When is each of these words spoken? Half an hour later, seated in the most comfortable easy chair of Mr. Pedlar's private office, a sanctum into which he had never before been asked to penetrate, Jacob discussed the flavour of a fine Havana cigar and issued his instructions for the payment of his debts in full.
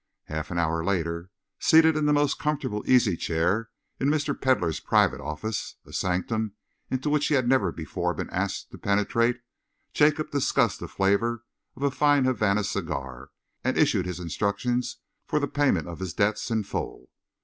Half 0.23 0.49
an 0.49 0.57
hour 0.57 0.83
later, 0.83 1.29
seated 1.59 1.95
in 1.95 2.07
the 2.07 2.11
most 2.11 2.39
comfortable 2.39 2.83
easy 2.87 3.15
chair 3.15 3.69
of 3.99 4.07
Mr. 4.07 4.33
Pedlar's 4.33 4.79
private 4.79 5.21
office, 5.21 5.75
a 5.85 5.93
sanctum 5.93 6.53
into 6.89 7.07
which 7.07 7.27
he 7.27 7.35
had 7.35 7.47
never 7.47 7.71
before 7.71 8.15
been 8.15 8.27
asked 8.31 8.71
to 8.71 8.79
penetrate, 8.79 9.41
Jacob 9.93 10.31
discussed 10.31 10.79
the 10.79 10.87
flavour 10.87 11.43
of 11.75 11.83
a 11.83 11.91
fine 11.91 12.25
Havana 12.25 12.63
cigar 12.63 13.29
and 13.63 13.77
issued 13.77 14.07
his 14.07 14.19
instructions 14.19 14.97
for 15.27 15.37
the 15.39 15.47
payment 15.47 15.87
of 15.87 15.99
his 15.99 16.15
debts 16.15 16.49
in 16.49 16.63
full. 16.63 17.11